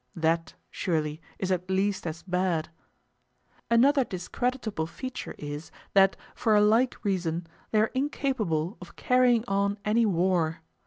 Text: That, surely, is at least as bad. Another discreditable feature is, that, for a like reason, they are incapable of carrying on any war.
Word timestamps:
That, 0.15 0.55
surely, 0.71 1.21
is 1.37 1.51
at 1.51 1.69
least 1.69 2.07
as 2.07 2.23
bad. 2.23 2.69
Another 3.69 4.03
discreditable 4.03 4.87
feature 4.87 5.35
is, 5.37 5.69
that, 5.93 6.15
for 6.33 6.55
a 6.55 6.61
like 6.63 7.05
reason, 7.05 7.45
they 7.69 7.81
are 7.81 7.91
incapable 7.93 8.79
of 8.81 8.95
carrying 8.95 9.45
on 9.47 9.77
any 9.85 10.07
war. 10.07 10.63